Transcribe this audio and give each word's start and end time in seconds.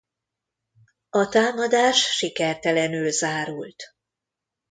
A 1.09 1.29
támadás 1.29 2.01
sikertelenül 2.17 3.11
zárult. 3.11 3.83